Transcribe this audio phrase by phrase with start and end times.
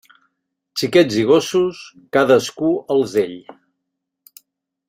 [0.81, 1.83] Xiquets i gossos,
[2.17, 3.39] cadascú els d'ell.